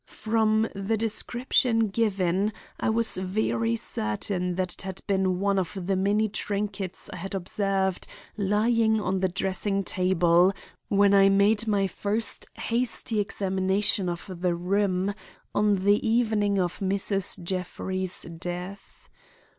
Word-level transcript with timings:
From 0.07 0.67
the 0.73 0.97
description 0.97 1.89
given 1.89 2.53
I 2.79 2.89
was 2.89 3.17
very 3.17 3.75
certain 3.75 4.55
that 4.55 4.73
it 4.73 4.81
had 4.81 5.01
been 5.05 5.39
one 5.39 5.59
of 5.59 5.77
the 5.79 5.95
many 5.95 6.27
trinkets 6.27 7.07
I 7.13 7.17
had 7.17 7.35
observed 7.35 8.07
lying 8.35 8.99
on 8.99 9.19
the 9.19 9.27
dressing 9.29 9.83
table 9.83 10.53
when 10.87 11.13
I 11.13 11.29
made 11.29 11.67
my 11.67 11.85
first 11.85 12.47
hasty 12.55 13.19
examination 13.19 14.09
of 14.09 14.25
the 14.41 14.55
room 14.55 15.13
on 15.53 15.75
the 15.75 16.03
evening 16.03 16.57
of 16.57 16.79
Mrs. 16.79 17.39
Jeffrey's 17.43 18.23
death. 18.23 19.07